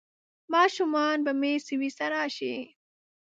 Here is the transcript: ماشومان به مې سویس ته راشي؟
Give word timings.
ماشومان 0.53 1.17
به 1.25 1.31
مې 1.39 1.51
سویس 1.67 1.95
ته 1.99 2.05
راشي؟ 2.13 2.55